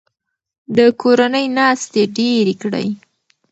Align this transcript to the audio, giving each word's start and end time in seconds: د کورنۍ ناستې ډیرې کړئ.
د 0.77 0.79
کورنۍ 1.01 1.45
ناستې 1.57 2.01
ډیرې 2.15 2.53
کړئ. 2.61 2.87